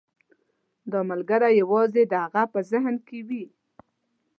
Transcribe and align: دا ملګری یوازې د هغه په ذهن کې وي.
دا 0.91 0.99
ملګری 1.09 1.51
یوازې 1.61 2.03
د 2.07 2.13
هغه 2.23 2.43
په 2.53 2.59
ذهن 2.71 2.95
کې 3.07 3.19
وي. 3.27 3.45